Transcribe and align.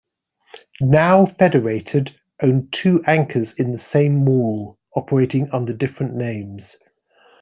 Now 0.79 1.27
Federated 1.27 2.15
owned 2.41 2.73
two 2.73 3.03
anchors 3.05 3.53
in 3.53 3.71
the 3.71 3.77
same 3.77 4.25
mall, 4.25 4.79
operating 4.95 5.51
under 5.51 5.73
different 5.75 6.15
names. 6.15 6.75